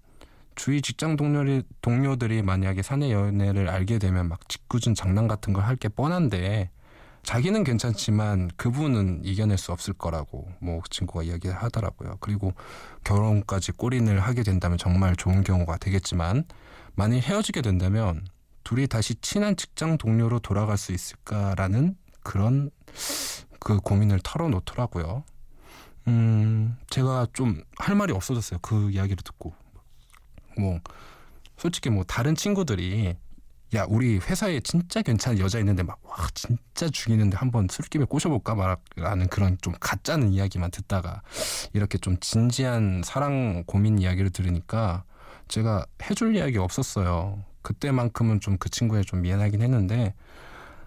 주위 0.56 0.82
직장 0.82 1.16
동료들이, 1.18 1.64
동료들이 1.82 2.42
만약에 2.42 2.82
사내 2.82 3.12
연애를 3.12 3.70
알게 3.70 4.00
되면 4.00 4.28
막 4.30 4.48
짓궂은 4.50 4.96
장난 4.96 5.28
같은 5.28 5.54
걸 5.54 5.64
할 5.64 5.76
게 5.78 5.90
뻔한데 5.90 6.70
자기는 7.24 7.64
괜찮지만 7.64 8.52
그분은 8.56 9.22
이겨낼 9.26 9.58
수 9.58 9.72
없을 9.72 9.94
거라고 9.94 10.48
뭐 10.62 10.82
그 10.82 10.90
친구가 10.90 11.24
이야기를 11.24 11.56
하더라고요. 11.56 12.18
그리고 12.20 12.54
결혼까지 13.04 13.72
꼬린을 13.74 14.20
하게 14.20 14.44
된다면 14.44 14.78
정말 14.78 15.16
좋은 15.16 15.44
경우가 15.44 15.78
되겠지만 15.78 16.46
만일 16.96 17.22
헤어지게 17.22 17.62
된다면 17.62 18.26
둘이 18.64 18.88
다시 18.88 19.16
친한 19.22 19.56
직장 19.56 19.98
동료로 19.98 20.40
돌아갈 20.40 20.78
수 20.78 20.92
있을까라는 20.94 21.96
그런 22.24 22.70
그 23.60 23.78
고민을 23.80 24.20
털어놓더라고요. 24.24 25.24
음, 26.08 26.78
제가 26.90 27.28
좀 27.34 27.64
할 27.80 27.96
말이 27.96 28.14
없어졌어요. 28.14 28.60
그 28.62 28.90
이야기를 28.92 29.18
듣고. 29.24 29.54
뭐, 30.58 30.80
솔직히 31.58 31.90
뭐 31.90 32.04
다른 32.04 32.36
친구들이 32.36 33.16
야, 33.76 33.86
우리 33.90 34.18
회사에 34.20 34.60
진짜 34.62 35.02
괜찮은 35.02 35.40
여자 35.40 35.60
있는데 35.60 35.84
막, 35.84 36.00
와, 36.04 36.16
진짜 36.34 36.88
죽이는데 36.88 37.36
한번 37.38 37.68
술김에 37.70 38.06
꼬셔볼까? 38.06 38.56
말라는 38.56 39.28
그런 39.28 39.58
좀 39.62 39.74
가짜는 39.80 40.32
이야기만 40.32 40.72
듣다가 40.72 41.22
이렇게 41.74 41.98
좀 41.98 42.18
진지한 42.20 43.02
사랑 43.04 43.64
고민 43.66 43.98
이야기를 44.00 44.30
들으니까 44.30 45.04
제가 45.48 45.86
해줄 46.04 46.36
이야기 46.36 46.58
없었어요. 46.58 47.44
그때만큼은 47.64 48.40
좀 48.40 48.58
그 48.60 48.70
친구에 48.70 49.02
좀 49.02 49.22
미안하긴 49.22 49.62
했는데 49.62 50.14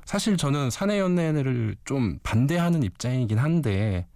사실 0.05 0.37
저는 0.37 0.71
사내 0.71 0.99
연애를 1.01 1.77
좀 1.85 2.19
반대하는 2.23 2.83
입장이긴 2.83 3.39
한데 3.39 4.07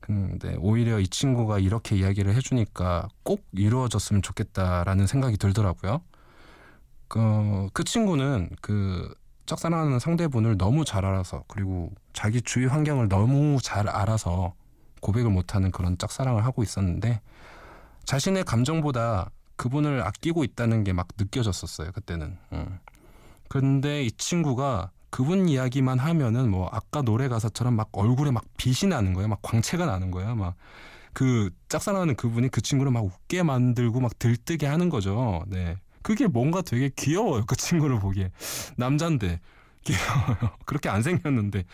근데 0.00 0.56
오히려 0.58 0.98
이 0.98 1.06
친구가 1.06 1.58
이렇게 1.58 1.96
이야기를 1.96 2.34
해주니까 2.34 3.08
꼭 3.22 3.44
이루어졌으면 3.52 4.22
좋겠다라는 4.22 5.06
생각이 5.06 5.36
들더라고요. 5.36 6.00
그, 7.08 7.68
그 7.72 7.84
친구는 7.84 8.50
그 8.60 9.12
짝사랑하는 9.46 9.98
상대분을 9.98 10.56
너무 10.58 10.84
잘 10.84 11.04
알아서 11.04 11.44
그리고 11.48 11.92
자기 12.12 12.40
주위 12.40 12.66
환경을 12.66 13.08
너무 13.08 13.58
잘 13.62 13.88
알아서 13.88 14.54
고백을 15.00 15.30
못하는 15.30 15.70
그런 15.70 15.98
짝사랑을 15.98 16.44
하고 16.44 16.62
있었는데 16.62 17.20
자신의 18.04 18.44
감정보다 18.44 19.30
그분을 19.56 20.02
아끼고 20.06 20.44
있다는 20.44 20.84
게 20.84 20.92
막 20.92 21.08
느껴졌었어요 21.18 21.92
그때는. 21.92 22.38
음. 22.52 22.78
근데 23.48 24.04
이 24.04 24.12
친구가 24.12 24.90
그분 25.10 25.48
이야기만 25.48 25.98
하면은 25.98 26.50
뭐 26.50 26.68
아까 26.72 27.02
노래 27.02 27.28
가사처럼 27.28 27.74
막 27.74 27.88
얼굴에 27.92 28.30
막 28.30 28.44
빛이 28.56 28.88
나는 28.88 29.12
거예요. 29.12 29.28
막 29.28 29.40
광채가 29.42 29.86
나는 29.86 30.10
거예요. 30.10 30.34
막 30.34 30.54
그 31.12 31.50
짝사랑하는 31.68 32.14
그분이 32.16 32.48
그 32.48 32.60
친구를 32.60 32.92
막 32.92 33.04
웃게 33.04 33.42
만들고 33.42 34.00
막 34.00 34.18
들뜨게 34.18 34.66
하는 34.66 34.88
거죠. 34.88 35.42
네. 35.46 35.76
그게 36.02 36.26
뭔가 36.26 36.62
되게 36.62 36.90
귀여워요. 36.96 37.44
그 37.46 37.56
친구를 37.56 38.00
보기에. 38.00 38.30
남잔데 38.76 39.40
귀여워요. 39.84 40.56
그렇게 40.64 40.88
안 40.88 41.02
생겼는데. 41.02 41.64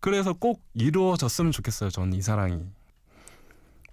그래서 0.00 0.32
꼭 0.32 0.62
이루어졌으면 0.74 1.52
좋겠어요. 1.52 1.90
저는 1.90 2.12
이 2.14 2.22
사랑이. 2.22 2.60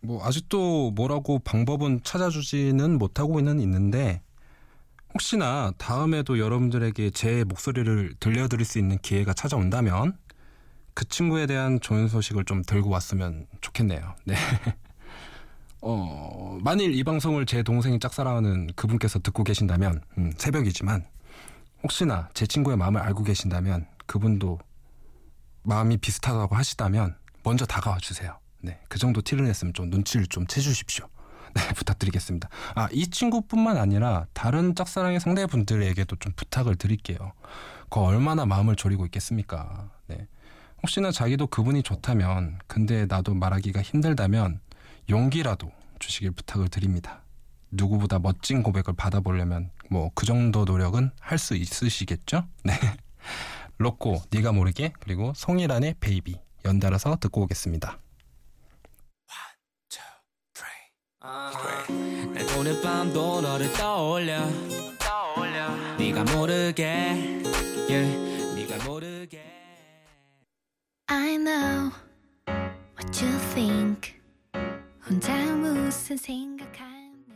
뭐 0.02 0.26
아직도 0.26 0.91
뭐라고 0.91 1.39
방법은 1.39 2.02
찾아주지는 2.04 2.98
못하고 2.98 3.39
있는 3.39 3.60
있는데 3.60 4.22
혹시나 5.13 5.72
다음에도 5.78 6.39
여러분들에게 6.39 7.10
제 7.12 7.43
목소리를 7.43 8.13
들려드릴 8.19 8.65
수 8.65 8.78
있는 8.80 8.98
기회가 9.00 9.34
찾아온다면 9.34 10.17
그 10.93 11.08
친구에 11.08 11.45
대한 11.45 11.80
좋은 11.80 12.08
소식을 12.08 12.45
좀 12.45 12.62
들고 12.62 12.89
왔으면 12.89 13.48
좋겠네요. 13.62 14.15
네. 14.26 14.36
어, 15.82 16.58
만일 16.62 16.93
이 16.93 17.04
방송을 17.04 17.45
제 17.45 17.63
동생이 17.63 18.00
짝사랑하는 18.00 18.67
그분께서 18.76 19.19
듣고 19.19 19.45
계신다면, 19.45 20.02
음, 20.17 20.34
새벽이지만, 20.38 21.06
혹시나 21.84 22.28
제 22.34 22.45
친구의 22.45 22.76
마음을 22.76 23.00
알고 23.00 23.24
계신다면, 23.24 23.88
그분도 24.06 24.60
마음이 25.63 25.98
비슷하다고 25.98 26.54
하시다면, 26.54 27.15
먼저 27.43 27.65
다가와 27.65 28.00
주세요. 28.00 28.38
네, 28.62 28.78
그 28.89 29.00
정도 29.00 29.22
티를 29.22 29.45
냈으면 29.45 29.74
좀 29.74 29.89
눈치를 29.89 30.28
좀 30.28 30.45
채주십시오. 30.48 31.08
네, 31.53 31.62
부탁드리겠습니다. 31.75 32.49
아, 32.75 32.88
이 32.91 33.07
친구뿐만 33.07 33.77
아니라 33.77 34.25
다른 34.33 34.75
짝사랑의 34.75 35.19
상대분들에게도 35.19 36.15
좀 36.17 36.33
부탁을 36.35 36.75
드릴게요. 36.75 37.33
그 37.89 37.99
얼마나 37.99 38.45
마음을 38.45 38.75
졸이고 38.75 39.05
있겠습니까? 39.05 39.89
네. 40.07 40.27
혹시나 40.81 41.12
자기도 41.12 41.47
그분이 41.47 41.83
좋다면, 41.83 42.59
근데 42.67 43.05
나도 43.05 43.33
말하기가 43.33 43.81
힘들다면 43.81 44.59
용기라도 45.09 45.71
주시길 45.99 46.31
부탁을 46.31 46.69
드립니다. 46.69 47.23
누구보다 47.71 48.19
멋진 48.19 48.63
고백을 48.63 48.93
받아보려면 48.95 49.69
뭐 49.91 50.09
그 50.15 50.25
정도 50.25 50.65
노력은 50.65 51.12
할 51.19 51.38
수 51.38 51.55
있으시겠죠? 51.55 52.47
네. 52.63 52.73
로꼬, 53.77 54.21
네가 54.31 54.51
모르게 54.51 54.93
그리고 54.99 55.33
송이란의 55.35 55.95
베이비 55.99 56.39
연달아서 56.65 57.17
듣고 57.17 57.43
오겠습니다. 57.43 57.97
내 62.33 62.43
오늘 62.57 62.81
밤도 62.81 63.41
너를 63.41 63.71
떠올려 63.73 64.39
네가 65.97 66.23
모르게 66.35 67.43
yeah, 67.89 68.55
네가 68.55 68.83
모르게 68.85 69.43
I 71.07 71.37
know 71.37 71.91
what 72.99 73.25
you 73.25 73.37
think. 73.53 74.13
혼자 75.07 75.35
무슨 75.55 76.17
생각하는지. 76.17 77.33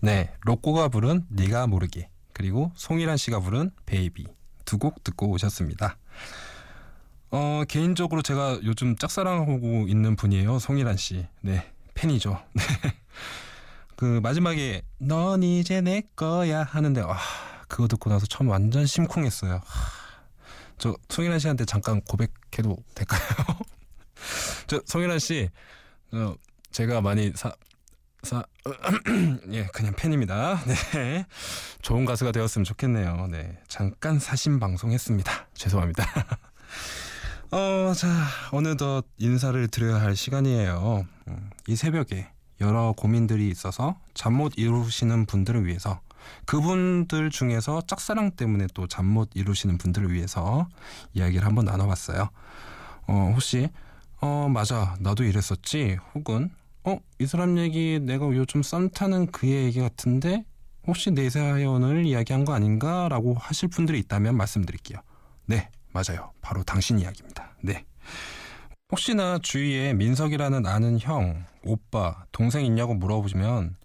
네, 0.00 0.32
로꼬가 0.42 0.88
부른 0.88 1.26
네가 1.28 1.66
모르게 1.68 2.08
그리고 2.32 2.72
송이란 2.74 3.16
씨가 3.16 3.40
부른 3.40 3.70
베이비 3.86 4.26
두 4.64 4.78
곡 4.78 5.04
듣고 5.04 5.28
오셨습니다. 5.30 5.96
어, 7.30 7.62
개인적으로 7.68 8.22
제가 8.22 8.58
요즘 8.64 8.96
짝사랑하고 8.96 9.86
있는 9.88 10.16
분이에요. 10.16 10.58
송이란 10.58 10.96
씨. 10.96 11.26
네, 11.40 11.64
팬이죠. 12.02 12.42
네. 12.54 12.64
그 13.94 14.18
마지막에 14.22 14.82
넌 14.98 15.44
이제 15.44 15.80
내 15.80 16.02
거야 16.16 16.64
하는데 16.64 17.00
와, 17.00 17.16
그거 17.68 17.86
듣고 17.86 18.10
나서 18.10 18.26
처음 18.26 18.48
완전 18.48 18.86
심쿵했어요. 18.86 19.60
하, 19.64 19.90
저 20.78 20.96
송이란 21.08 21.38
씨한테 21.38 21.64
잠깐 21.64 22.00
고백해도 22.00 22.76
될까요? 22.96 23.20
저 24.66 24.80
송이란 24.84 25.20
씨, 25.20 25.48
어, 26.12 26.34
제가 26.72 27.00
많이 27.00 27.32
사, 27.36 27.54
사, 28.24 28.44
예, 29.52 29.66
그냥 29.66 29.94
팬입니다. 29.94 30.60
네. 30.94 31.24
좋은 31.82 32.04
가수가 32.04 32.32
되었으면 32.32 32.64
좋겠네요. 32.64 33.28
네. 33.30 33.60
잠깐 33.68 34.18
사심 34.18 34.58
방송했습니다. 34.58 35.48
죄송합니다. 35.54 36.04
어, 37.52 37.92
자, 37.94 38.08
어느덧 38.50 39.04
인사를 39.18 39.68
드려야 39.68 40.00
할 40.00 40.16
시간이에요. 40.16 41.06
음, 41.28 41.50
이 41.68 41.76
새벽에 41.76 42.28
여러 42.60 42.92
고민들이 42.96 43.48
있어서 43.50 43.96
잠 44.14 44.34
못 44.34 44.52
이루시는 44.56 45.26
분들을 45.26 45.66
위해서 45.66 46.00
그분들 46.46 47.30
중에서 47.30 47.82
짝사랑 47.86 48.32
때문에 48.32 48.68
또 48.74 48.86
잠 48.86 49.04
못 49.06 49.30
이루시는 49.34 49.76
분들을 49.78 50.12
위해서 50.12 50.68
이야기를 51.14 51.44
한번 51.44 51.66
나눠봤어요. 51.66 52.30
어, 53.08 53.30
혹시, 53.34 53.68
어, 54.20 54.48
맞아. 54.48 54.94
나도 55.00 55.24
이랬었지. 55.24 55.98
혹은, 56.14 56.50
어, 56.84 56.98
이 57.18 57.26
사람 57.26 57.58
얘기 57.58 57.98
내가 58.00 58.26
요즘 58.26 58.62
썸 58.62 58.88
타는 58.90 59.26
그의 59.32 59.64
얘기 59.66 59.80
같은데 59.80 60.44
혹시 60.86 61.10
내 61.10 61.28
사연을 61.28 62.06
이야기한 62.06 62.44
거 62.44 62.54
아닌가? 62.54 63.08
라고 63.08 63.34
하실 63.34 63.68
분들이 63.68 63.98
있다면 63.98 64.36
말씀드릴게요. 64.36 64.98
네, 65.46 65.68
맞아요. 65.92 66.32
바로 66.40 66.62
당신 66.62 66.98
이야기입니다. 66.98 67.54
네. 67.62 67.84
혹시나 68.90 69.38
주위에 69.38 69.94
민석이라는 69.94 70.66
아는 70.66 70.98
형, 71.00 71.44
오빠, 71.64 72.24
동생 72.32 72.64
있냐고 72.66 72.94
물어보시면 72.94 73.76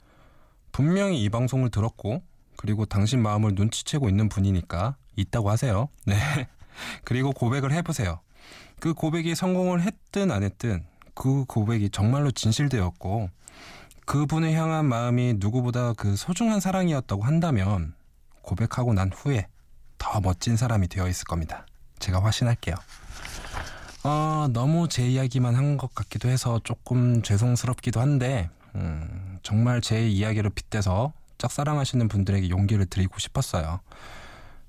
분명히 0.71 1.23
이 1.23 1.29
방송을 1.29 1.69
들었고 1.69 2.23
그리고 2.57 2.85
당신 2.85 3.21
마음을 3.21 3.53
눈치채고 3.55 4.09
있는 4.09 4.29
분이니까 4.29 4.97
있다고 5.15 5.49
하세요. 5.49 5.89
네. 6.05 6.15
그리고 7.03 7.31
고백을 7.31 7.71
해보세요. 7.71 8.19
그 8.79 8.93
고백이 8.93 9.35
성공을 9.35 9.81
했든 9.81 10.31
안 10.31 10.43
했든 10.43 10.85
그 11.13 11.45
고백이 11.45 11.89
정말로 11.89 12.31
진실되었고 12.31 13.29
그분을 14.05 14.53
향한 14.53 14.85
마음이 14.85 15.35
누구보다 15.37 15.93
그 15.93 16.15
소중한 16.15 16.59
사랑이었다고 16.59 17.23
한다면 17.23 17.93
고백하고 18.41 18.93
난 18.93 19.11
후에 19.11 19.47
더 19.97 20.21
멋진 20.21 20.55
사람이 20.55 20.87
되어 20.87 21.07
있을 21.07 21.25
겁니다. 21.25 21.65
제가 21.99 22.23
확신할게요. 22.23 22.75
어, 24.03 24.47
너무 24.53 24.87
제 24.87 25.07
이야기만 25.07 25.55
한 25.55 25.77
것 25.77 25.93
같기도 25.93 26.29
해서 26.29 26.59
조금 26.63 27.21
죄송스럽기도 27.21 27.99
한데 27.99 28.49
음, 28.75 29.37
정말 29.43 29.81
제 29.81 30.07
이야기를 30.07 30.49
빗대서 30.51 31.13
짝사랑하시는 31.37 32.07
분들에게 32.07 32.49
용기를 32.49 32.85
드리고 32.87 33.19
싶었어요. 33.19 33.79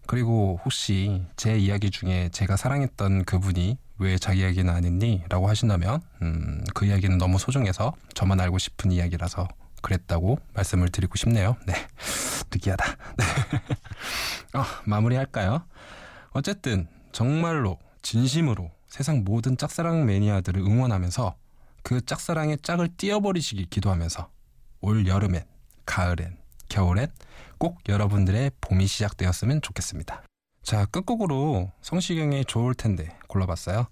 그리고 0.07 0.59
혹시 0.65 1.23
제 1.37 1.57
이야기 1.57 1.91
중에 1.91 2.31
제가 2.33 2.57
사랑했던 2.57 3.25
그분이 3.25 3.79
왜 3.99 4.17
자기 4.19 4.41
이야기는 4.41 4.73
안 4.73 4.85
했니? 4.85 5.23
라고 5.29 5.49
하신다면 5.49 6.01
음, 6.23 6.65
그 6.75 6.87
이야기는 6.87 7.19
너무 7.19 7.39
소중해서 7.39 7.95
저만 8.15 8.41
알고 8.41 8.59
싶은 8.59 8.91
이야기라서 8.93 9.49
그랬다고 9.83 10.39
말씀을 10.55 10.89
드리고 10.89 11.17
싶네요. 11.17 11.57
네. 11.67 11.75
느끼하다. 12.53 12.85
네. 13.19 13.25
어, 14.59 14.65
마무리할까요? 14.85 15.63
어쨌든 16.31 16.89
정말로 17.13 17.79
진심으로 18.03 18.71
세상 18.87 19.25
모든 19.25 19.57
짝사랑 19.57 20.07
매니아들을 20.07 20.61
응원하면서 20.61 21.37
그 21.83 22.01
짝사랑의 22.05 22.59
짝을 22.63 22.89
띄어버리시길 22.97 23.67
기도하면서 23.67 24.31
올 24.81 25.07
여름엔 25.07 25.45
가을엔 25.87 26.39
겨울엔 26.69 27.09
꼭 27.59 27.79
여러분들의 27.89 28.53
봄이 28.61 28.87
시작되었으면 28.87 29.63
좋겠습니다. 29.63 30.23
자 30.63 30.85
끝곡으로 30.87 31.73
성시경의 31.81 32.45
좋을 32.45 32.75
텐데 32.75 33.17
골라봤어요. 33.27 33.87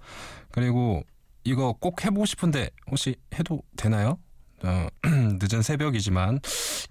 그리고 0.50 1.04
이거 1.44 1.74
꼭 1.78 2.04
해보고 2.04 2.26
싶은데 2.26 2.70
혹시 2.90 3.16
해도 3.34 3.62
되나요? 3.76 4.18
어, 4.62 4.88
늦은 5.04 5.62
새벽이지만 5.62 6.40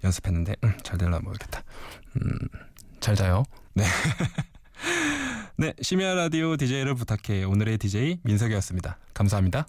연습했는데 0.02 0.56
음, 0.64 0.76
잘 0.82 0.98
되나 0.98 1.18
모르겠다. 1.20 1.62
음, 2.16 2.38
잘 3.00 3.14
자요. 3.14 3.44
네. 3.74 3.84
네, 5.58 5.72
심야 5.80 6.14
라디오 6.14 6.56
DJ를 6.56 6.94
부탁해. 6.94 7.44
오늘의 7.44 7.78
DJ 7.78 8.18
민석이었습니다. 8.24 8.98
감사합니다. 9.14 9.66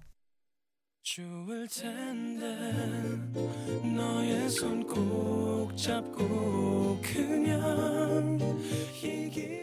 좋을 1.04 1.65
텐데 1.69 2.45
너의 3.95 4.50
손 4.50 4.86
꼭 4.86 5.76
잡고 5.78 7.00
그냥 7.02 8.38
이 9.02 9.30
길. 9.30 9.57